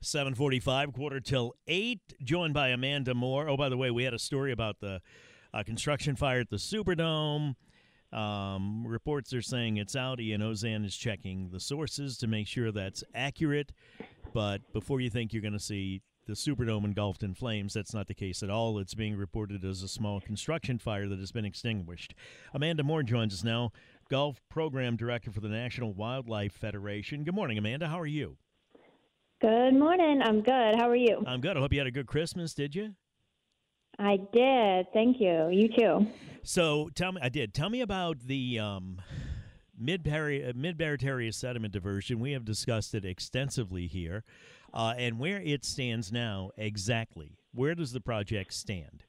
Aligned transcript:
745, 0.00 0.92
quarter 0.92 1.20
till 1.20 1.54
8, 1.66 2.00
joined 2.22 2.54
by 2.54 2.68
Amanda 2.68 3.14
Moore. 3.14 3.48
Oh, 3.48 3.56
by 3.56 3.68
the 3.68 3.76
way, 3.76 3.90
we 3.90 4.04
had 4.04 4.14
a 4.14 4.18
story 4.18 4.52
about 4.52 4.80
the 4.80 5.00
uh, 5.52 5.62
construction 5.64 6.14
fire 6.14 6.40
at 6.40 6.50
the 6.50 6.56
Superdome. 6.56 7.56
Um, 8.12 8.86
reports 8.86 9.34
are 9.34 9.42
saying 9.42 9.76
it's 9.76 9.96
out. 9.96 10.20
Ian 10.20 10.40
Ozan 10.40 10.84
is 10.84 10.96
checking 10.96 11.50
the 11.50 11.60
sources 11.60 12.16
to 12.18 12.26
make 12.26 12.46
sure 12.46 12.70
that's 12.70 13.02
accurate. 13.14 13.72
But 14.32 14.72
before 14.72 15.00
you 15.00 15.10
think 15.10 15.32
you're 15.32 15.42
going 15.42 15.52
to 15.52 15.58
see 15.58 16.02
the 16.26 16.34
Superdome 16.34 16.84
engulfed 16.84 17.24
in 17.24 17.34
flames, 17.34 17.74
that's 17.74 17.92
not 17.92 18.06
the 18.06 18.14
case 18.14 18.42
at 18.42 18.50
all. 18.50 18.78
It's 18.78 18.94
being 18.94 19.16
reported 19.16 19.64
as 19.64 19.82
a 19.82 19.88
small 19.88 20.20
construction 20.20 20.78
fire 20.78 21.08
that 21.08 21.18
has 21.18 21.32
been 21.32 21.44
extinguished. 21.44 22.14
Amanda 22.54 22.84
Moore 22.84 23.02
joins 23.02 23.34
us 23.34 23.44
now, 23.44 23.72
Gulf 24.08 24.40
Program 24.48 24.96
Director 24.96 25.32
for 25.32 25.40
the 25.40 25.48
National 25.48 25.92
Wildlife 25.92 26.52
Federation. 26.52 27.24
Good 27.24 27.34
morning, 27.34 27.58
Amanda. 27.58 27.88
How 27.88 27.98
are 27.98 28.06
you? 28.06 28.36
Good 29.40 29.74
morning. 29.74 30.20
I'm 30.20 30.40
good. 30.40 30.74
How 30.76 30.90
are 30.90 30.96
you? 30.96 31.22
I'm 31.24 31.40
good. 31.40 31.56
I 31.56 31.60
hope 31.60 31.72
you 31.72 31.78
had 31.78 31.86
a 31.86 31.92
good 31.92 32.08
Christmas, 32.08 32.54
did 32.54 32.74
you? 32.74 32.94
I 33.96 34.16
did. 34.32 34.86
Thank 34.92 35.20
you. 35.20 35.48
You 35.52 35.68
too. 35.68 36.08
So 36.42 36.90
tell 36.96 37.12
me, 37.12 37.20
I 37.22 37.28
did. 37.28 37.54
Tell 37.54 37.70
me 37.70 37.80
about 37.80 38.18
the 38.18 38.58
um, 38.58 39.00
mid 39.78 40.02
Barataria 40.02 41.32
sediment 41.32 41.72
diversion. 41.72 42.18
We 42.18 42.32
have 42.32 42.44
discussed 42.44 42.96
it 42.96 43.04
extensively 43.04 43.86
here, 43.86 44.24
uh, 44.74 44.94
and 44.98 45.20
where 45.20 45.40
it 45.40 45.64
stands 45.64 46.10
now 46.10 46.50
exactly. 46.56 47.38
Where 47.54 47.76
does 47.76 47.92
the 47.92 48.00
project 48.00 48.54
stand? 48.54 49.04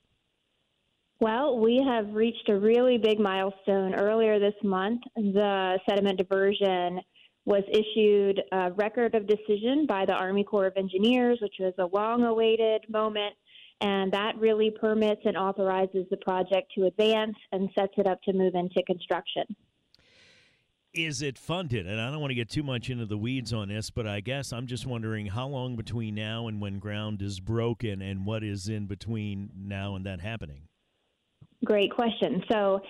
Well, 1.20 1.58
we 1.58 1.84
have 1.84 2.14
reached 2.14 2.50
a 2.50 2.58
really 2.58 3.00
big 3.00 3.20
milestone 3.20 3.96
earlier 3.96 4.40
this 4.40 4.54
month. 4.64 5.02
The 5.16 5.80
sediment 5.90 6.20
diversion 6.20 7.02
was 7.50 7.64
issued 7.68 8.44
a 8.52 8.72
record 8.74 9.16
of 9.16 9.26
decision 9.26 9.88
by 9.88 10.06
the 10.06 10.14
Army 10.14 10.44
Corps 10.44 10.68
of 10.68 10.78
Engineers, 10.78 11.40
which 11.42 11.56
was 11.60 11.74
a 11.80 11.86
long 11.86 12.22
awaited 12.22 12.86
moment. 12.88 13.34
And 13.82 14.12
that 14.12 14.38
really 14.38 14.70
permits 14.70 15.22
and 15.26 15.36
authorizes 15.36 16.06
the 16.12 16.18
project 16.18 16.72
to 16.78 16.86
advance 16.86 17.36
and 17.52 17.68
sets 17.74 17.94
it 17.98 18.06
up 18.06 18.22
to 18.24 18.34
move 18.34 18.54
into 18.54 18.84
construction. 18.84 19.56
Is 20.94 21.24
it 21.24 21.40
funded? 21.40 21.88
And 21.88 22.00
I 22.00 22.12
don't 22.12 22.20
want 22.20 22.30
to 22.30 22.36
get 22.36 22.52
too 22.52 22.62
much 22.62 22.92
into 22.92 23.08
the 23.08 23.18
weeds 23.18 23.52
on 23.52 23.70
this, 23.70 23.90
but 23.90 24.06
I 24.06 24.20
guess 24.20 24.54
I'm 24.54 24.68
just 24.68 24.86
wondering 24.86 25.26
how 25.26 25.48
long 25.48 25.76
between 25.76 26.14
now 26.14 26.48
and 26.48 26.62
when 26.62 26.78
ground 26.78 27.20
is 27.24 27.40
broken 27.40 28.04
and 28.04 28.28
what 28.28 28.44
is 28.44 28.70
in 28.70 28.86
between 28.86 29.50
now 29.58 29.96
and 29.96 30.06
that 30.06 30.22
happening? 30.22 30.68
Great 31.66 31.92
question. 31.92 32.44
So 32.52 32.82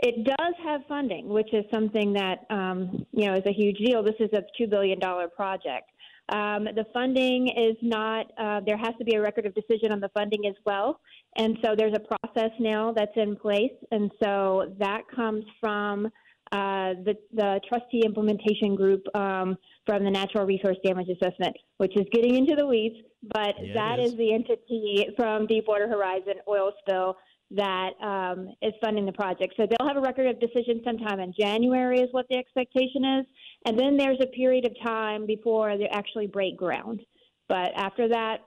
it 0.00 0.24
does 0.24 0.54
have 0.64 0.82
funding, 0.88 1.28
which 1.28 1.52
is 1.52 1.64
something 1.72 2.12
that 2.12 2.46
um, 2.50 3.06
you 3.12 3.26
know 3.26 3.34
is 3.34 3.46
a 3.46 3.52
huge 3.52 3.78
deal. 3.78 4.02
This 4.02 4.14
is 4.20 4.30
a 4.32 4.42
two 4.56 4.66
billion 4.66 4.98
dollar 4.98 5.28
project. 5.28 5.90
Um, 6.30 6.64
the 6.64 6.84
funding 6.92 7.48
is 7.48 7.76
not. 7.82 8.26
Uh, 8.38 8.60
there 8.64 8.76
has 8.76 8.94
to 8.98 9.04
be 9.04 9.14
a 9.14 9.20
record 9.20 9.46
of 9.46 9.54
decision 9.54 9.92
on 9.92 10.00
the 10.00 10.10
funding 10.10 10.46
as 10.46 10.54
well, 10.64 11.00
and 11.36 11.58
so 11.64 11.74
there's 11.76 11.94
a 11.94 12.00
process 12.16 12.50
now 12.60 12.92
that's 12.92 13.16
in 13.16 13.34
place, 13.36 13.72
and 13.90 14.10
so 14.22 14.74
that 14.78 15.02
comes 15.14 15.44
from 15.60 16.06
uh, 16.52 16.94
the, 17.04 17.14
the 17.34 17.60
trustee 17.68 18.02
implementation 18.04 18.74
group 18.74 19.02
um, 19.14 19.56
from 19.86 20.04
the 20.04 20.10
Natural 20.10 20.46
Resource 20.46 20.76
Damage 20.84 21.08
Assessment, 21.08 21.54
which 21.76 21.94
is 21.96 22.06
getting 22.12 22.36
into 22.36 22.54
the 22.56 22.66
weeds, 22.66 22.96
but 23.34 23.54
Yeah, 23.60 23.74
that 23.74 23.98
is. 23.98 24.12
is 24.12 24.18
the 24.18 24.32
entity 24.32 25.08
from 25.16 25.46
Deepwater 25.46 25.88
Horizon 25.88 26.34
oil 26.48 26.72
spill 26.80 27.16
that 27.50 27.90
um, 28.02 28.52
is 28.60 28.74
funding 28.80 29.06
the 29.06 29.12
project. 29.12 29.54
So 29.56 29.66
they'll 29.66 29.88
have 29.88 29.96
a 29.96 30.00
record 30.00 30.26
of 30.26 30.38
decision 30.38 30.82
sometime 30.84 31.20
in 31.20 31.32
January, 31.38 32.00
is 32.00 32.08
what 32.12 32.26
the 32.28 32.36
expectation 32.36 33.04
is. 33.20 33.26
And 33.64 33.78
then 33.78 33.96
there's 33.96 34.18
a 34.20 34.26
period 34.26 34.66
of 34.66 34.72
time 34.84 35.26
before 35.26 35.78
they 35.78 35.86
actually 35.86 36.26
break 36.26 36.56
ground. 36.56 37.00
But 37.48 37.72
after 37.74 38.08
that, 38.08 38.38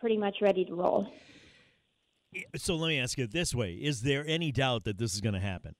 pretty 0.00 0.16
much 0.16 0.36
ready 0.40 0.64
to 0.64 0.74
roll. 0.74 1.06
So 2.56 2.76
let 2.76 2.88
me 2.88 2.98
ask 2.98 3.16
you 3.18 3.24
it 3.24 3.32
this 3.32 3.54
way: 3.54 3.72
Is 3.72 4.02
there 4.02 4.24
any 4.26 4.52
doubt 4.52 4.84
that 4.84 4.98
this 4.98 5.14
is 5.14 5.20
going 5.20 5.34
to 5.34 5.40
happen? 5.40 5.74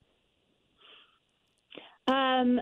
Um, 2.09 2.60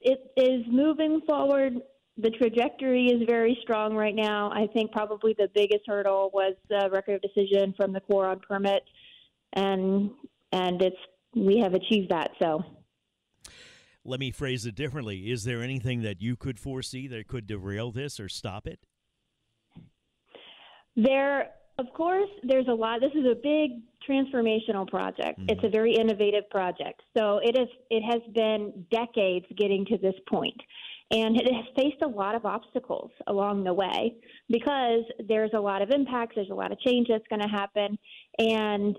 it 0.00 0.32
is 0.36 0.64
moving 0.70 1.20
forward. 1.26 1.74
The 2.16 2.30
trajectory 2.30 3.06
is 3.06 3.22
very 3.28 3.58
strong 3.62 3.94
right 3.94 4.14
now. 4.14 4.50
I 4.52 4.66
think 4.72 4.90
probably 4.90 5.34
the 5.38 5.48
biggest 5.54 5.82
hurdle 5.86 6.30
was 6.32 6.54
the 6.68 6.88
record 6.92 7.14
of 7.14 7.22
decision 7.22 7.74
from 7.76 7.92
the 7.92 8.00
Corps 8.00 8.26
on 8.26 8.40
permit, 8.40 8.82
and 9.52 10.10
and 10.52 10.82
it's 10.82 10.96
we 11.34 11.58
have 11.62 11.74
achieved 11.74 12.10
that. 12.10 12.30
So 12.38 12.64
Let 14.04 14.20
me 14.20 14.30
phrase 14.30 14.66
it 14.66 14.74
differently: 14.74 15.30
Is 15.30 15.44
there 15.44 15.62
anything 15.62 16.02
that 16.02 16.20
you 16.20 16.36
could 16.36 16.58
foresee 16.58 17.06
that 17.08 17.28
could 17.28 17.46
derail 17.46 17.90
this 17.92 18.18
or 18.18 18.28
stop 18.28 18.66
it? 18.66 18.80
There, 20.96 21.50
of 21.78 21.86
course, 21.94 22.28
there's 22.42 22.66
a 22.66 22.74
lot. 22.74 23.00
This 23.00 23.12
is 23.14 23.24
a 23.24 23.36
big 23.36 23.82
transformational 24.08 24.88
project. 24.88 25.38
It's 25.48 25.60
a 25.62 25.66
mm-hmm. 25.66 25.72
very 25.72 25.94
innovative 25.94 26.48
project. 26.50 27.02
So 27.16 27.38
it 27.42 27.56
is. 27.56 27.68
It 27.90 28.02
has 28.02 28.22
been 28.34 28.84
decades 28.90 29.46
getting 29.56 29.84
to 29.86 29.98
this 29.98 30.14
point, 30.28 30.60
and 31.10 31.36
it 31.40 31.52
has 31.52 31.64
faced 31.76 32.02
a 32.02 32.08
lot 32.08 32.34
of 32.34 32.44
obstacles 32.44 33.10
along 33.28 33.64
the 33.64 33.72
way 33.72 34.14
because 34.48 35.04
there's 35.28 35.52
a 35.54 35.60
lot 35.60 35.82
of 35.82 35.90
impacts. 35.90 36.34
There's 36.34 36.50
a 36.50 36.54
lot 36.54 36.72
of 36.72 36.80
change 36.80 37.08
that's 37.08 37.26
going 37.28 37.42
to 37.42 37.48
happen, 37.48 37.96
and 38.38 38.96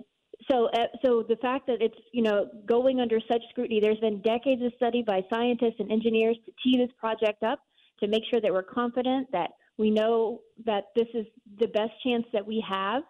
so, 0.50 0.68
uh, 0.68 0.88
so 1.04 1.24
the 1.28 1.36
fact 1.38 1.68
that 1.68 1.82
it's 1.82 1.98
you 2.12 2.24
know 2.24 2.48
going 2.66 3.00
under 3.00 3.20
such 3.32 3.42
scrutiny, 3.50 3.80
there's 3.80 4.00
been 4.00 4.22
decades 4.22 4.62
of 4.64 4.72
study 4.78 5.04
by 5.06 5.22
scientists 5.30 5.76
and 5.80 5.92
engineers 5.92 6.38
to 6.46 6.52
tee 6.64 6.78
this 6.78 6.92
project 6.98 7.44
up 7.44 7.60
to 8.00 8.08
make 8.08 8.24
sure 8.30 8.40
that 8.42 8.52
we're 8.52 8.64
confident 8.64 9.28
that 9.32 9.52
we 9.78 9.90
know 9.92 10.42
that 10.66 10.86
this 10.96 11.08
is 11.14 11.26
the 11.60 11.68
best 11.68 11.92
chance 12.04 12.26
that 12.34 12.46
we 12.46 12.64
have 12.68 13.04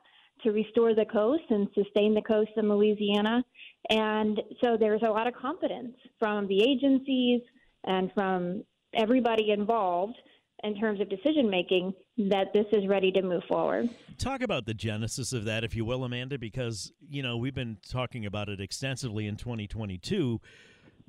to 0.44 0.52
restore 0.52 0.96
the 0.96 1.06
coast 1.06 1.44
and 1.50 1.68
sustain 1.76 2.14
the 2.14 2.22
coast 2.22 2.52
in 2.56 2.70
Louisiana. 2.70 3.44
And 3.90 4.40
so 4.64 4.78
there's 4.80 5.02
a 5.02 5.10
lot 5.10 5.28
of 5.28 5.34
confidence 5.34 5.96
from 6.18 6.48
the 6.48 6.62
agencies 6.62 7.42
and 7.84 8.12
from 8.14 8.64
everybody 8.94 9.52
involved 9.52 10.18
in 10.64 10.76
terms 10.80 11.00
of 11.00 11.10
decision 11.10 11.50
making 11.50 11.94
that 12.18 12.54
this 12.54 12.66
is 12.72 12.88
ready 12.88 13.12
to 13.12 13.22
move 13.22 13.44
forward. 13.48 13.90
Talk 14.18 14.42
about 14.42 14.66
the 14.66 14.74
genesis 14.74 15.34
of 15.34 15.46
that, 15.46 15.64
if 15.64 15.76
you 15.76 15.86
will, 15.86 16.04
Amanda, 16.04 16.38
because 16.38 16.92
you 17.08 17.24
know 17.24 17.38
we've 17.38 17.56
been 17.56 17.78
talking 17.88 18.26
about 18.26 18.50
it 18.50 18.60
extensively 18.60 19.28
in 19.28 19.36
2022. 19.36 20.42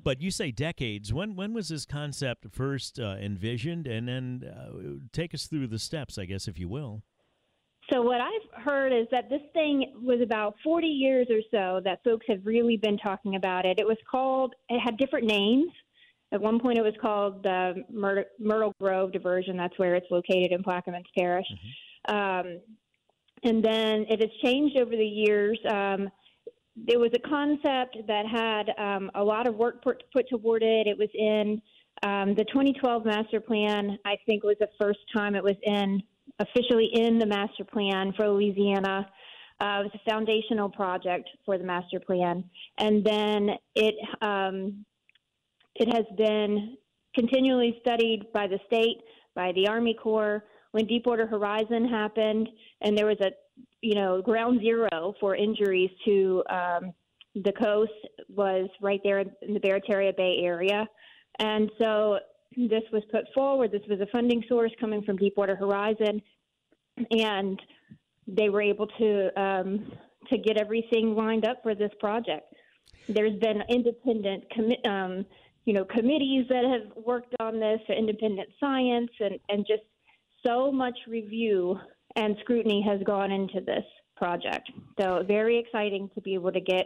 But 0.03 0.21
you 0.21 0.31
say 0.31 0.51
decades. 0.51 1.13
When 1.13 1.35
when 1.35 1.53
was 1.53 1.69
this 1.69 1.85
concept 1.85 2.47
first 2.51 2.99
uh, 2.99 3.17
envisioned? 3.19 3.87
And 3.87 4.07
then 4.07 4.43
uh, 4.43 5.07
take 5.11 5.33
us 5.33 5.47
through 5.47 5.67
the 5.67 5.79
steps, 5.79 6.17
I 6.17 6.25
guess, 6.25 6.47
if 6.47 6.57
you 6.57 6.67
will. 6.67 7.03
So 7.91 8.01
what 8.01 8.21
I've 8.21 8.63
heard 8.63 8.93
is 8.93 9.07
that 9.11 9.29
this 9.29 9.41
thing 9.53 9.93
was 10.01 10.21
about 10.21 10.55
40 10.63 10.87
years 10.87 11.27
or 11.29 11.41
so 11.51 11.81
that 11.83 12.01
folks 12.03 12.25
have 12.29 12.45
really 12.45 12.77
been 12.77 12.97
talking 12.97 13.35
about 13.35 13.65
it. 13.65 13.79
It 13.79 13.87
was 13.87 13.97
called, 14.09 14.53
it 14.69 14.79
had 14.79 14.97
different 14.97 15.25
names. 15.25 15.71
At 16.33 16.41
one 16.41 16.59
point, 16.59 16.77
it 16.77 16.83
was 16.83 16.93
called 17.01 17.43
the 17.43 17.83
Myr- 17.89 18.27
Myrtle 18.39 18.73
Grove 18.79 19.11
Diversion. 19.11 19.57
That's 19.57 19.77
where 19.77 19.95
it's 19.95 20.07
located 20.09 20.51
in 20.51 20.63
Plaquemines 20.63 21.03
Parish. 21.17 21.47
Um, 22.07 22.59
and 23.43 23.63
then 23.63 24.05
it 24.09 24.21
has 24.21 24.29
changed 24.43 24.77
over 24.77 24.91
the 24.91 25.05
years. 25.05 25.59
Um, 25.69 26.09
there 26.75 26.99
was 26.99 27.11
a 27.13 27.27
concept 27.27 27.97
that 28.07 28.25
had 28.25 28.71
um, 28.77 29.11
a 29.15 29.23
lot 29.23 29.47
of 29.47 29.55
work 29.55 29.83
put, 29.83 30.03
put 30.13 30.29
toward 30.29 30.63
it. 30.63 30.87
It 30.87 30.97
was 30.97 31.09
in 31.13 31.61
um, 32.03 32.33
the 32.35 32.45
2012 32.45 33.05
master 33.05 33.41
plan. 33.41 33.97
I 34.05 34.15
think 34.25 34.43
was 34.43 34.55
the 34.59 34.69
first 34.79 34.99
time 35.13 35.35
it 35.35 35.43
was 35.43 35.57
in 35.63 36.01
officially 36.39 36.89
in 36.93 37.19
the 37.19 37.25
master 37.25 37.65
plan 37.65 38.13
for 38.15 38.29
Louisiana. 38.29 39.07
Uh, 39.59 39.81
it 39.81 39.91
was 39.91 39.91
a 39.93 40.09
foundational 40.09 40.69
project 40.69 41.29
for 41.45 41.57
the 41.57 41.63
master 41.63 41.99
plan, 41.99 42.43
and 42.79 43.05
then 43.05 43.49
it 43.75 43.93
um, 44.21 44.83
it 45.81 45.87
has 45.87 46.05
been 46.15 46.77
continually 47.15 47.77
studied 47.81 48.31
by 48.33 48.45
the 48.45 48.59
state, 48.67 48.97
by 49.35 49.51
the 49.53 49.67
Army 49.67 49.95
Corps. 49.95 50.43
When 50.73 50.85
Deepwater 50.85 51.25
Horizon 51.27 51.89
happened, 51.89 52.47
and 52.81 52.97
there 52.97 53.07
was 53.07 53.17
a 53.21 53.31
you 53.81 53.95
know 53.95 54.21
ground 54.21 54.61
zero 54.61 55.13
for 55.19 55.35
injuries 55.35 55.89
to 56.05 56.43
um, 56.49 56.93
the 57.35 57.51
coast 57.51 57.91
was 58.29 58.69
right 58.79 59.01
there 59.03 59.19
in 59.19 59.53
the 59.53 59.59
Barataria 59.59 60.15
Bay 60.15 60.39
area, 60.43 60.87
and 61.39 61.69
so 61.79 62.19
this 62.55 62.83
was 62.93 63.03
put 63.11 63.25
forward. 63.33 63.71
This 63.71 63.81
was 63.89 63.99
a 64.01 64.07
funding 64.11 64.43
source 64.47 64.71
coming 64.79 65.01
from 65.01 65.17
Deepwater 65.17 65.55
Horizon, 65.55 66.21
and 67.09 67.59
they 68.27 68.49
were 68.49 68.61
able 68.61 68.87
to 68.87 69.41
um, 69.41 69.91
to 70.29 70.37
get 70.37 70.57
everything 70.57 71.15
lined 71.15 71.45
up 71.45 71.57
for 71.63 71.73
this 71.73 71.91
project. 71.99 72.53
There's 73.09 73.37
been 73.39 73.61
independent 73.67 74.43
commi- 74.55 74.87
um, 74.87 75.25
you 75.65 75.73
know 75.73 75.85
committees 75.85 76.45
that 76.49 76.63
have 76.65 77.03
worked 77.05 77.35
on 77.39 77.59
this, 77.59 77.79
independent 77.89 78.49
science, 78.59 79.11
and 79.19 79.39
and 79.49 79.65
just 79.67 79.83
so 80.45 80.71
much 80.71 80.97
review 81.07 81.77
and 82.15 82.35
scrutiny 82.41 82.83
has 82.87 83.01
gone 83.03 83.31
into 83.31 83.61
this 83.61 83.83
project. 84.15 84.69
So 84.99 85.23
very 85.27 85.57
exciting 85.59 86.09
to 86.15 86.21
be 86.21 86.33
able 86.33 86.51
to 86.51 86.59
get 86.59 86.85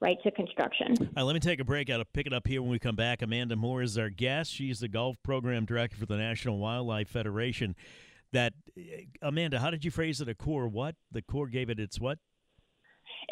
right 0.00 0.16
to 0.24 0.30
construction. 0.32 0.94
All 1.00 1.06
right, 1.16 1.22
let 1.22 1.34
me 1.34 1.40
take 1.40 1.60
a 1.60 1.64
break. 1.64 1.88
I'll 1.90 2.04
pick 2.12 2.26
it 2.26 2.32
up 2.32 2.46
here 2.46 2.60
when 2.60 2.70
we 2.70 2.78
come 2.78 2.96
back. 2.96 3.22
Amanda 3.22 3.56
Moore 3.56 3.82
is 3.82 3.96
our 3.96 4.10
guest. 4.10 4.52
She's 4.52 4.80
the 4.80 4.88
Gulf 4.88 5.16
program 5.22 5.64
director 5.64 5.96
for 5.96 6.06
the 6.06 6.16
National 6.16 6.58
Wildlife 6.58 7.08
Federation. 7.08 7.76
That 8.32 8.52
eh, 8.76 9.04
Amanda, 9.20 9.60
how 9.60 9.70
did 9.70 9.84
you 9.84 9.90
phrase 9.90 10.20
it? 10.20 10.28
A 10.28 10.34
core 10.34 10.68
what? 10.68 10.96
The 11.10 11.22
Corps 11.22 11.48
gave 11.48 11.70
it 11.70 11.78
its 11.78 12.00
what? 12.00 12.18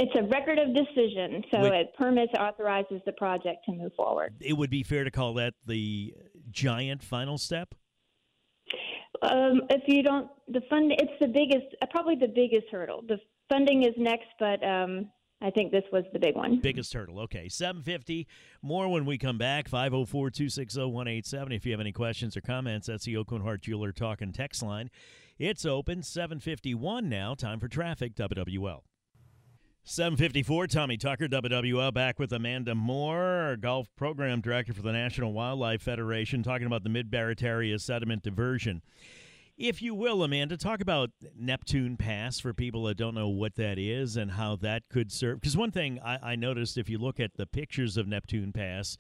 It's 0.02 0.12
a 0.18 0.22
record 0.22 0.58
of 0.58 0.74
decision, 0.74 1.44
so 1.52 1.60
Wait. 1.60 1.74
it 1.74 1.94
permits 1.94 2.32
authorizes 2.32 3.02
the 3.04 3.12
project 3.12 3.66
to 3.66 3.72
move 3.72 3.92
forward. 3.94 4.34
It 4.40 4.54
would 4.54 4.70
be 4.70 4.82
fair 4.82 5.04
to 5.04 5.10
call 5.10 5.34
that 5.34 5.52
the 5.66 6.14
giant 6.50 7.02
final 7.02 7.36
step. 7.36 7.74
Um, 9.20 9.60
if 9.68 9.82
you 9.86 10.02
don't, 10.02 10.30
the 10.48 10.62
fund, 10.70 10.90
it's 10.92 11.12
the 11.20 11.26
biggest, 11.26 11.76
uh, 11.82 11.86
probably 11.90 12.14
the 12.14 12.32
biggest 12.34 12.68
hurdle. 12.72 13.02
The 13.06 13.18
funding 13.50 13.82
is 13.82 13.92
next, 13.98 14.28
but 14.38 14.66
um, 14.66 15.10
I 15.42 15.50
think 15.50 15.70
this 15.70 15.84
was 15.92 16.04
the 16.14 16.18
big 16.18 16.34
one. 16.34 16.60
Biggest 16.60 16.94
hurdle. 16.94 17.20
Okay, 17.20 17.50
750. 17.50 18.26
More 18.62 18.88
when 18.88 19.04
we 19.04 19.18
come 19.18 19.36
back. 19.36 19.68
504 19.68 20.30
260 20.30 20.80
187. 20.80 21.52
If 21.52 21.66
you 21.66 21.72
have 21.72 21.80
any 21.80 21.92
questions 21.92 22.38
or 22.38 22.40
comments, 22.40 22.86
that's 22.86 23.04
the 23.04 23.18
Oakland 23.18 23.44
Heart 23.44 23.60
Jeweler 23.62 23.92
Talking 23.92 24.32
text 24.32 24.62
line. 24.62 24.88
It's 25.38 25.66
open. 25.66 26.02
751 26.02 27.06
now. 27.10 27.34
Time 27.34 27.60
for 27.60 27.68
traffic. 27.68 28.14
WWL. 28.14 28.80
754, 29.90 30.68
Tommy 30.68 30.96
Tucker, 30.96 31.26
WWL, 31.26 31.92
back 31.92 32.20
with 32.20 32.32
Amanda 32.32 32.76
Moore, 32.76 33.56
Gulf 33.60 33.88
program 33.96 34.40
director 34.40 34.72
for 34.72 34.82
the 34.82 34.92
National 34.92 35.32
Wildlife 35.32 35.82
Federation, 35.82 36.44
talking 36.44 36.68
about 36.68 36.84
the 36.84 36.88
Mid 36.88 37.10
Barataria 37.10 37.80
sediment 37.80 38.22
diversion. 38.22 38.82
If 39.58 39.82
you 39.82 39.96
will, 39.96 40.22
Amanda, 40.22 40.56
talk 40.56 40.80
about 40.80 41.10
Neptune 41.36 41.96
Pass 41.96 42.38
for 42.38 42.54
people 42.54 42.84
that 42.84 42.98
don't 42.98 43.16
know 43.16 43.28
what 43.28 43.56
that 43.56 43.80
is 43.80 44.16
and 44.16 44.30
how 44.30 44.54
that 44.56 44.84
could 44.88 45.10
serve. 45.10 45.40
Because 45.40 45.56
one 45.56 45.72
thing 45.72 45.98
I, 46.04 46.18
I 46.22 46.36
noticed 46.36 46.78
if 46.78 46.88
you 46.88 46.98
look 46.98 47.18
at 47.18 47.36
the 47.36 47.46
pictures 47.46 47.96
of 47.96 48.06
Neptune 48.06 48.52
Pass 48.52 48.96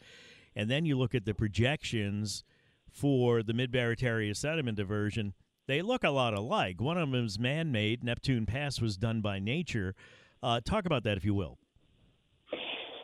and 0.56 0.68
then 0.68 0.86
you 0.86 0.98
look 0.98 1.14
at 1.14 1.24
the 1.24 1.34
projections 1.34 2.42
for 2.90 3.44
the 3.44 3.54
Mid 3.54 3.70
Barataria 3.70 4.36
sediment 4.36 4.76
diversion, 4.76 5.34
they 5.68 5.82
look 5.82 6.02
a 6.02 6.10
lot 6.10 6.34
alike. 6.34 6.80
One 6.80 6.98
of 6.98 7.12
them 7.12 7.24
is 7.24 7.38
man 7.38 7.70
made, 7.70 8.02
Neptune 8.02 8.44
Pass 8.44 8.80
was 8.80 8.96
done 8.96 9.20
by 9.20 9.38
nature. 9.38 9.94
Uh, 10.42 10.60
talk 10.60 10.86
about 10.86 11.04
that, 11.04 11.16
if 11.16 11.24
you 11.24 11.34
will. 11.34 11.58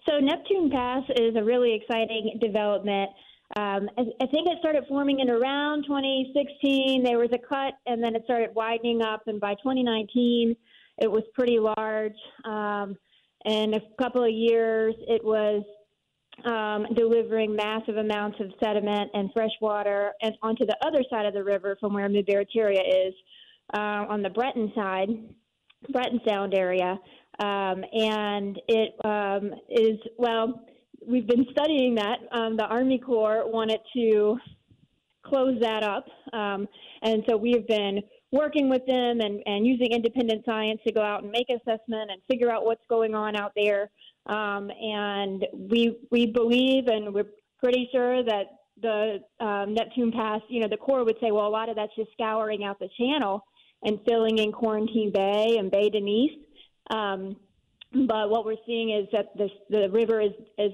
So 0.09 0.19
Neptune 0.19 0.71
Pass 0.71 1.03
is 1.17 1.35
a 1.37 1.43
really 1.43 1.75
exciting 1.75 2.39
development. 2.41 3.11
Um, 3.57 3.89
I, 3.99 4.03
I 4.21 4.27
think 4.27 4.49
it 4.49 4.59
started 4.61 4.85
forming 4.89 5.21
in 5.21 5.31
around 5.31 5.85
2016. 5.85 7.03
There 7.03 7.19
was 7.19 7.31
a 7.33 7.39
cut, 7.39 7.75
and 7.87 8.03
then 8.03 8.15
it 8.15 8.23
started 8.25 8.51
widening 8.55 9.03
up. 9.03 9.23
And 9.27 9.41
by 9.41 9.55
2019, 9.55 10.57
it 10.99 11.11
was 11.11 11.23
pretty 11.35 11.59
large. 11.59 12.17
Um, 12.45 12.97
in 13.45 13.75
a 13.75 13.81
couple 14.03 14.25
of 14.25 14.31
years, 14.31 14.95
it 15.09 15.25
was 15.25 15.63
um, 16.45 16.87
delivering 16.95 17.55
massive 17.55 17.97
amounts 17.97 18.39
of 18.41 18.53
sediment 18.63 19.11
and 19.15 19.31
fresh 19.33 19.51
water 19.61 20.13
and 20.23 20.35
onto 20.43 20.67
the 20.67 20.77
other 20.87 21.03
side 21.11 21.27
of 21.27 21.35
the 21.35 21.43
river 21.43 21.77
from 21.81 21.95
where 21.95 22.09
Mid 22.09 22.29
is, 22.29 23.15
uh, 23.75 24.07
on 24.09 24.23
the 24.23 24.31
Breton 24.31 24.73
side, 24.75 25.09
Breton 25.91 26.21
Sound 26.27 26.55
area. 26.55 26.99
Um, 27.39 27.85
and 27.93 28.61
it 28.69 28.95
um, 29.05 29.53
is, 29.69 29.99
well, 30.19 30.63
we've 31.07 31.27
been 31.27 31.47
studying 31.51 31.95
that. 31.97 32.19
Um, 32.33 32.57
the 32.57 32.65
Army 32.65 32.99
Corps 32.99 33.45
wanted 33.47 33.81
to 33.95 34.39
close 35.25 35.59
that 35.61 35.83
up. 35.83 36.07
Um, 36.33 36.67
and 37.03 37.23
so 37.29 37.37
we've 37.37 37.67
been 37.67 38.01
working 38.33 38.69
with 38.69 38.85
them 38.87 39.21
and, 39.21 39.43
and 39.47 39.67
using 39.67 39.93
independent 39.93 40.45
science 40.45 40.81
to 40.87 40.93
go 40.93 41.03
out 41.03 41.23
and 41.23 41.31
make 41.31 41.49
assessment 41.49 42.11
and 42.11 42.21
figure 42.29 42.51
out 42.51 42.65
what's 42.65 42.85
going 42.89 43.15
on 43.15 43.37
out 43.37 43.53
there. 43.55 43.91
Um, 44.27 44.71
and 44.71 45.47
we 45.53 45.99
we 46.11 46.27
believe 46.27 46.89
and 46.89 47.15
we're 47.15 47.31
pretty 47.63 47.89
sure 47.93 48.25
that 48.25 48.47
the 48.83 49.19
um, 49.41 49.75
Neptune 49.75 50.13
Pass, 50.13 50.41
you 50.49 50.61
know, 50.61 50.69
the 50.69 50.77
Corps 50.77 51.05
would 51.05 51.17
say, 51.21 51.31
well, 51.31 51.47
a 51.47 51.49
lot 51.49 51.69
of 51.69 51.77
that's 51.77 51.95
just 51.97 52.11
scouring 52.13 52.65
out 52.65 52.79
the 52.79 52.89
channel 52.99 53.43
and 53.83 53.99
filling 54.07 54.39
in 54.39 54.53
Quarantine 54.53 55.13
Bay 55.13 55.57
and 55.59 55.71
Bay 55.71 55.89
Denesse. 55.91 56.39
Um, 56.91 57.37
but 57.93 58.31
what 58.31 58.45
we're 58.45 58.57
seeing 58.67 58.91
is 58.91 59.07
that 59.13 59.37
the, 59.37 59.49
the 59.71 59.89
river 59.91 60.21
is, 60.21 60.33
is 60.59 60.73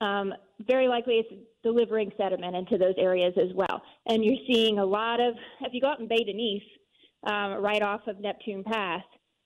um, 0.00 0.32
very 0.66 0.88
likely 0.88 1.14
it's 1.14 1.42
delivering 1.62 2.12
sediment 2.16 2.54
into 2.54 2.78
those 2.78 2.94
areas 2.98 3.34
as 3.36 3.54
well. 3.54 3.82
And 4.06 4.24
you're 4.24 4.36
seeing 4.46 4.78
a 4.78 4.84
lot 4.84 5.20
of, 5.20 5.34
if 5.60 5.72
you 5.72 5.80
go 5.80 5.88
out 5.88 6.00
in 6.00 6.08
Bay 6.08 6.24
Denesse, 6.24 6.62
um, 7.30 7.62
right 7.62 7.82
off 7.82 8.02
of 8.06 8.20
Neptune 8.20 8.64
Pass, 8.64 9.02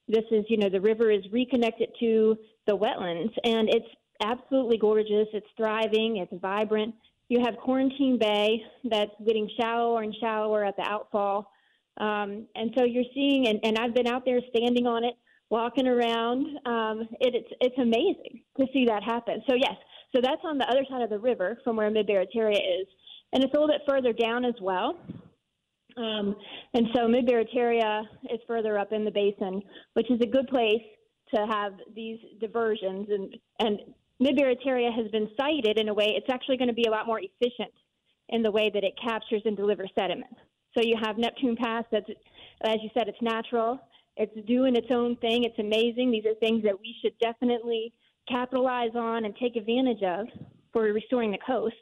this 0.09 0.25
is, 0.31 0.45
you 0.49 0.57
know, 0.57 0.69
the 0.69 0.81
river 0.81 1.11
is 1.11 1.23
reconnected 1.31 1.91
to 2.01 2.37
the 2.67 2.77
wetlands, 2.77 3.33
and 3.45 3.69
it's 3.69 3.87
absolutely 4.23 4.79
gorgeous. 4.79 5.29
It's 5.33 5.47
thriving, 5.57 6.17
it's 6.17 6.33
vibrant. 6.41 6.95
You 7.29 7.41
have 7.45 7.57
Quarantine 7.59 8.19
Bay 8.19 8.63
that's 8.85 9.13
getting 9.27 9.49
shallower 9.61 10.03
and 10.03 10.15
shallower 10.19 10.65
at 10.65 10.77
the 10.77 10.83
outfall. 10.83 11.51
Um, 11.99 12.47
and 12.55 12.73
so 12.77 12.85
you're 12.85 13.05
seeing, 13.15 13.49
and, 13.49 13.61
and 13.63 13.79
I've 13.79 13.95
been 13.95 14.07
out 14.07 14.25
there 14.25 14.41
standing 14.55 14.87
on 14.87 15.05
it, 15.05 15.15
walking 15.51 15.87
around. 15.87 16.47
Um, 16.67 17.09
it, 17.21 17.35
it's 17.35 17.53
it's 17.61 17.79
amazing 17.79 18.43
to 18.59 18.67
see 18.73 18.85
that 18.87 19.03
happen. 19.03 19.43
So 19.49 19.55
yes, 19.55 19.75
so 20.15 20.21
that's 20.23 20.43
on 20.45 20.59
the 20.59 20.69
other 20.69 20.85
side 20.91 21.03
of 21.03 21.11
the 21.11 21.19
river 21.19 21.59
from 21.65 21.77
where 21.77 21.91
Mid 21.91 22.07
Barataria 22.07 22.57
is, 22.57 22.87
and 23.33 23.43
it's 23.43 23.53
a 23.55 23.61
little 23.61 23.69
bit 23.69 23.83
further 23.89 24.13
down 24.13 24.45
as 24.45 24.55
well. 24.61 24.99
Um, 25.97 26.37
and 26.75 26.87
so 26.95 27.09
Mid 27.09 27.27
Barataria 27.27 28.03
is 28.31 28.41
further 28.47 28.79
up 28.79 28.93
in 28.93 29.05
the 29.05 29.11
basin, 29.11 29.63
which 29.95 30.11
is 30.11 30.21
a 30.23 30.27
good 30.27 30.47
place 30.49 30.83
to 31.35 31.47
have 31.47 31.75
these 31.95 32.19
diversions. 32.41 33.09
And 33.11 33.37
and 33.61 33.81
Mid 34.21 34.37
Barataria 34.37 34.95
has 34.95 35.11
been 35.11 35.29
cited 35.37 35.79
in 35.79 35.89
a 35.89 35.95
way 35.95 36.15
it's 36.17 36.31
actually 36.31 36.57
going 36.57 36.69
to 36.69 36.75
be 36.75 36.87
a 36.87 36.91
lot 36.91 37.07
more 37.07 37.21
efficient 37.21 37.73
in 38.31 38.43
the 38.43 38.51
way 38.51 38.71
that 38.73 38.85
it 38.85 38.93
captures 39.03 39.43
and 39.45 39.57
delivers 39.57 39.91
sediment. 39.99 40.37
So 40.77 40.85
you 40.85 40.97
have 41.03 41.19
Neptune 41.19 41.57
Pass 41.57 41.85
that's, 41.91 42.09
as 42.63 42.77
you 42.83 42.91
said, 42.95 43.09
it's 43.09 43.23
natural. 43.23 43.81
It's 44.19 44.47
doing 44.49 44.75
its 44.75 44.89
own 44.91 45.17
thing. 45.17 45.45
It's 45.45 45.59
amazing. 45.61 46.11
These 46.11 46.27
are 46.27 46.35
things 46.35 46.65
that 46.65 46.79
we 46.79 46.95
should 47.01 47.17
definitely 47.21 47.93
capitalize 48.29 48.91
on 48.97 49.25
and 49.25 49.35
take 49.37 49.55
advantage 49.55 50.03
of 50.03 50.27
for 50.73 50.83
restoring 50.83 51.31
the 51.31 51.39
coast. 51.47 51.77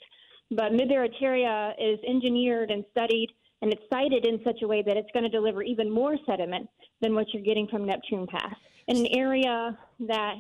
But 0.50 0.72
Mid 0.72 0.90
Barataria 0.90 1.72
is 1.80 1.98
engineered 2.06 2.70
and 2.70 2.84
studied, 2.90 3.30
and 3.62 3.72
it's 3.72 3.82
sited 3.90 4.26
in 4.26 4.40
such 4.44 4.62
a 4.62 4.68
way 4.68 4.82
that 4.82 4.98
it's 4.98 5.08
going 5.12 5.24
to 5.24 5.30
deliver 5.30 5.62
even 5.62 5.90
more 5.90 6.16
sediment 6.26 6.68
than 7.00 7.14
what 7.14 7.26
you're 7.32 7.42
getting 7.42 7.66
from 7.68 7.86
Neptune 7.86 8.26
Pass 8.26 8.54
in 8.86 8.98
an 8.98 9.06
area 9.16 9.76
that 10.00 10.34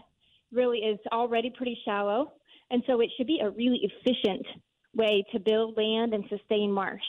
really 0.52 0.78
is 0.78 0.98
already 1.12 1.50
pretty 1.50 1.78
shallow. 1.84 2.32
And 2.70 2.82
so 2.86 3.00
it 3.00 3.10
should 3.16 3.26
be 3.26 3.40
a 3.42 3.50
really 3.50 3.80
efficient 3.82 4.46
way 4.94 5.24
to 5.32 5.40
build 5.40 5.76
land 5.78 6.12
and 6.12 6.24
sustain 6.28 6.70
marsh. 6.70 7.02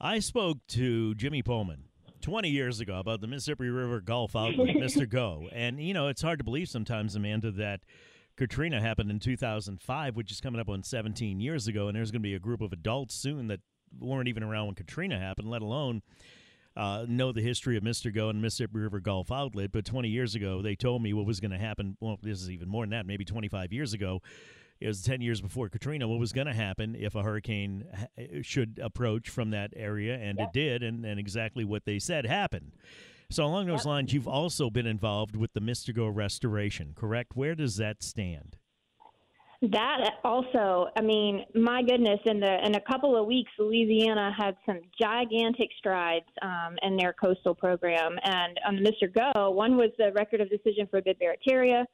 I 0.00 0.18
spoke 0.20 0.58
to 0.68 1.14
Jimmy 1.14 1.42
Pullman 1.42 1.87
20 2.28 2.50
years 2.50 2.78
ago 2.78 2.98
about 2.98 3.22
the 3.22 3.26
Mississippi 3.26 3.70
River 3.70 4.02
Gulf 4.02 4.36
Outlet, 4.36 4.76
Mr. 4.76 5.08
Go. 5.08 5.48
And, 5.50 5.80
you 5.82 5.94
know, 5.94 6.08
it's 6.08 6.20
hard 6.20 6.38
to 6.40 6.44
believe 6.44 6.68
sometimes, 6.68 7.16
Amanda, 7.16 7.50
that 7.52 7.80
Katrina 8.36 8.82
happened 8.82 9.10
in 9.10 9.18
2005, 9.18 10.14
which 10.14 10.30
is 10.30 10.38
coming 10.38 10.60
up 10.60 10.68
on 10.68 10.82
17 10.82 11.40
years 11.40 11.66
ago. 11.66 11.88
And 11.88 11.96
there's 11.96 12.10
going 12.10 12.20
to 12.20 12.28
be 12.28 12.34
a 12.34 12.38
group 12.38 12.60
of 12.60 12.70
adults 12.70 13.14
soon 13.14 13.46
that 13.46 13.60
weren't 13.98 14.28
even 14.28 14.42
around 14.42 14.66
when 14.66 14.74
Katrina 14.74 15.18
happened, 15.18 15.48
let 15.48 15.62
alone 15.62 16.02
uh, 16.76 17.06
know 17.08 17.32
the 17.32 17.40
history 17.40 17.78
of 17.78 17.82
Mr. 17.82 18.14
Go 18.14 18.28
and 18.28 18.42
Mississippi 18.42 18.78
River 18.78 19.00
Gulf 19.00 19.32
Outlet. 19.32 19.72
But 19.72 19.86
20 19.86 20.10
years 20.10 20.34
ago, 20.34 20.60
they 20.60 20.76
told 20.76 21.02
me 21.02 21.14
what 21.14 21.24
was 21.24 21.40
going 21.40 21.52
to 21.52 21.58
happen. 21.58 21.96
Well, 21.98 22.18
this 22.22 22.42
is 22.42 22.50
even 22.50 22.68
more 22.68 22.82
than 22.82 22.90
that, 22.90 23.06
maybe 23.06 23.24
25 23.24 23.72
years 23.72 23.94
ago. 23.94 24.20
It 24.80 24.86
was 24.86 25.02
10 25.02 25.20
years 25.20 25.40
before 25.40 25.68
Katrina. 25.68 26.06
What 26.06 26.20
was 26.20 26.32
going 26.32 26.46
to 26.46 26.54
happen 26.54 26.94
if 26.94 27.14
a 27.14 27.22
hurricane 27.22 27.84
should 28.42 28.78
approach 28.82 29.28
from 29.28 29.50
that 29.50 29.72
area? 29.74 30.16
And 30.16 30.38
it 30.38 30.52
did, 30.52 30.82
and, 30.82 31.04
and 31.04 31.18
exactly 31.18 31.64
what 31.64 31.84
they 31.84 31.98
said 31.98 32.26
happened. 32.26 32.72
So, 33.30 33.44
along 33.44 33.66
those 33.66 33.84
lines, 33.84 34.14
you've 34.14 34.28
also 34.28 34.70
been 34.70 34.86
involved 34.86 35.36
with 35.36 35.52
the 35.52 35.60
Mr. 35.60 35.94
Go 35.94 36.06
restoration, 36.06 36.92
correct? 36.94 37.32
Where 37.34 37.54
does 37.54 37.76
that 37.76 38.02
stand? 38.02 38.56
That 39.60 40.12
also, 40.24 40.86
I 40.96 41.02
mean, 41.02 41.44
my 41.54 41.82
goodness, 41.82 42.20
in 42.24 42.38
the 42.38 42.64
in 42.64 42.76
a 42.76 42.80
couple 42.80 43.20
of 43.20 43.26
weeks, 43.26 43.50
Louisiana 43.58 44.32
had 44.38 44.56
some 44.64 44.78
gigantic 44.98 45.70
strides 45.76 46.28
um, 46.42 46.76
in 46.82 46.96
their 46.96 47.12
coastal 47.12 47.56
program. 47.56 48.16
And 48.22 48.58
on 48.64 48.76
Mr. 48.76 49.12
Go, 49.12 49.50
one 49.50 49.76
was 49.76 49.90
the 49.98 50.12
record 50.12 50.40
of 50.40 50.48
decision 50.48 50.86
for 50.88 51.02
Mid 51.04 51.18
Barataria, 51.18 51.84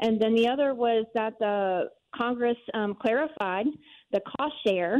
and 0.00 0.18
then 0.18 0.34
the 0.34 0.48
other 0.48 0.74
was 0.74 1.04
that 1.14 1.38
the 1.38 1.90
Congress 2.14 2.56
um, 2.74 2.94
clarified 3.00 3.66
the 4.12 4.20
cost 4.38 4.54
share 4.66 4.98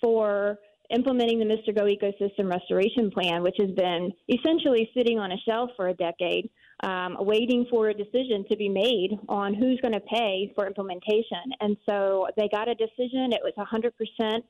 for 0.00 0.58
implementing 0.90 1.38
the 1.38 1.44
Mr. 1.44 1.74
Go 1.74 1.84
ecosystem 1.84 2.50
restoration 2.50 3.10
plan, 3.10 3.42
which 3.42 3.56
has 3.58 3.70
been 3.70 4.12
essentially 4.28 4.90
sitting 4.96 5.18
on 5.18 5.32
a 5.32 5.36
shelf 5.48 5.70
for 5.76 5.88
a 5.88 5.94
decade, 5.94 6.50
um, 6.82 7.16
waiting 7.20 7.66
for 7.70 7.88
a 7.88 7.94
decision 7.94 8.44
to 8.50 8.56
be 8.56 8.68
made 8.68 9.10
on 9.28 9.54
who's 9.54 9.80
going 9.80 9.94
to 9.94 10.00
pay 10.00 10.52
for 10.54 10.66
implementation. 10.66 11.52
And 11.60 11.76
so 11.88 12.26
they 12.36 12.48
got 12.48 12.68
a 12.68 12.74
decision. 12.74 13.32
It 13.32 13.40
was 13.42 13.54
100% 13.56 14.42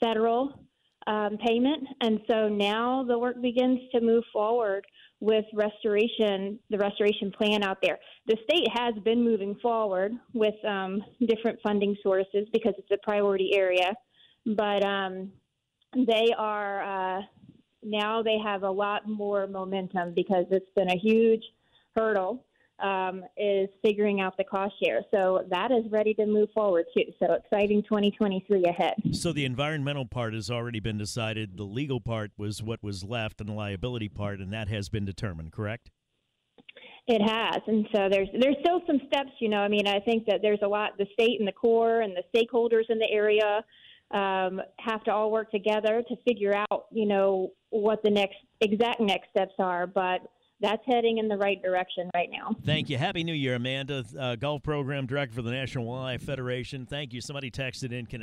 federal 0.00 0.60
um, 1.06 1.38
payment. 1.44 1.84
And 2.00 2.20
so 2.30 2.48
now 2.48 3.04
the 3.04 3.18
work 3.18 3.40
begins 3.42 3.80
to 3.92 4.00
move 4.00 4.24
forward 4.32 4.86
with 5.20 5.44
restoration, 5.52 6.58
the 6.70 6.78
restoration 6.78 7.32
plan 7.32 7.62
out 7.64 7.78
there. 7.82 7.98
The 8.26 8.36
state 8.44 8.68
has 8.72 8.94
been 9.04 9.22
moving 9.22 9.56
forward 9.56 10.12
with 10.32 10.54
um, 10.64 11.02
different 11.26 11.58
funding 11.62 11.96
sources 12.02 12.46
because 12.52 12.74
it's 12.78 12.90
a 12.92 12.98
priority 13.02 13.50
area, 13.54 13.94
but 14.46 14.84
um, 14.84 15.32
they 15.94 16.32
are 16.36 17.18
uh, 17.18 17.22
now 17.82 18.22
they 18.22 18.38
have 18.38 18.62
a 18.62 18.70
lot 18.70 19.08
more 19.08 19.46
momentum 19.46 20.12
because 20.14 20.44
it's 20.50 20.70
been 20.76 20.90
a 20.90 20.98
huge 20.98 21.42
hurdle 21.96 22.44
um, 22.80 23.24
is 23.36 23.68
figuring 23.82 24.20
out 24.20 24.36
the 24.36 24.44
cost 24.44 24.74
share. 24.82 25.00
So 25.10 25.44
that 25.50 25.70
is 25.70 25.90
ready 25.90 26.14
to 26.14 26.26
move 26.26 26.48
forward 26.54 26.86
too. 26.96 27.04
So 27.20 27.34
exciting 27.34 27.82
2023 27.82 28.64
ahead. 28.64 28.94
So 29.12 29.32
the 29.32 29.44
environmental 29.44 30.06
part 30.06 30.34
has 30.34 30.50
already 30.50 30.80
been 30.80 30.98
decided. 30.98 31.56
The 31.56 31.64
legal 31.64 32.00
part 32.00 32.32
was 32.36 32.62
what 32.62 32.82
was 32.82 33.04
left, 33.04 33.40
and 33.40 33.48
the 33.48 33.54
liability 33.54 34.08
part, 34.08 34.40
and 34.40 34.52
that 34.52 34.68
has 34.68 34.88
been 34.88 35.04
determined. 35.04 35.52
Correct? 35.52 35.90
It 37.06 37.22
has, 37.22 37.62
and 37.66 37.86
so 37.94 38.08
there's 38.10 38.28
there's 38.38 38.56
still 38.60 38.82
some 38.86 39.00
steps. 39.06 39.30
You 39.40 39.48
know, 39.48 39.60
I 39.60 39.68
mean, 39.68 39.88
I 39.88 39.98
think 40.00 40.26
that 40.26 40.40
there's 40.42 40.58
a 40.62 40.68
lot. 40.68 40.98
The 40.98 41.06
state 41.14 41.38
and 41.38 41.48
the 41.48 41.52
Corps 41.52 42.02
and 42.02 42.14
the 42.14 42.22
stakeholders 42.34 42.84
in 42.90 42.98
the 42.98 43.10
area 43.10 43.64
um, 44.10 44.60
have 44.78 45.02
to 45.04 45.12
all 45.12 45.30
work 45.30 45.50
together 45.50 46.02
to 46.06 46.16
figure 46.26 46.54
out, 46.54 46.86
you 46.92 47.06
know, 47.06 47.52
what 47.70 48.02
the 48.02 48.10
next 48.10 48.36
exact 48.60 49.00
next 49.00 49.30
steps 49.30 49.54
are. 49.58 49.86
But 49.86 50.20
that's 50.60 50.82
heading 50.86 51.18
in 51.18 51.28
the 51.28 51.36
right 51.36 51.62
direction 51.62 52.10
right 52.14 52.28
now. 52.30 52.54
Thank 52.64 52.90
you. 52.90 52.98
Happy 52.98 53.22
New 53.22 53.34
Year, 53.34 53.54
Amanda, 53.54 54.04
uh, 54.18 54.36
Gulf 54.36 54.62
program 54.62 55.06
director 55.06 55.34
for 55.36 55.42
the 55.42 55.50
National 55.50 55.84
Wildlife 55.84 56.22
Federation. 56.22 56.86
Thank 56.86 57.12
you. 57.12 57.20
Somebody 57.20 57.50
texted 57.50 57.92
in. 57.92 58.06
Can 58.06 58.22